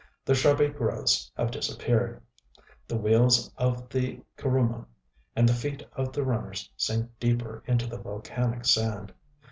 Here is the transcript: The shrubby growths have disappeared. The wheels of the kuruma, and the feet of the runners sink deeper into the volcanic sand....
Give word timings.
The 0.25 0.33
shrubby 0.33 0.67
growths 0.69 1.31
have 1.37 1.51
disappeared. 1.51 2.23
The 2.87 2.97
wheels 2.97 3.53
of 3.55 3.87
the 3.89 4.23
kuruma, 4.35 4.87
and 5.35 5.47
the 5.47 5.53
feet 5.53 5.85
of 5.93 6.11
the 6.11 6.23
runners 6.23 6.71
sink 6.75 7.11
deeper 7.19 7.61
into 7.67 7.85
the 7.85 7.99
volcanic 7.99 8.65
sand.... 8.65 9.13